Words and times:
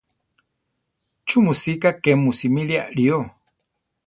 ¿Chú 1.27 1.37
mu 1.45 1.53
sika 1.61 1.89
ké 2.03 2.11
mu 2.21 2.31
simire 2.39 2.75
aʼrío? 2.83 3.17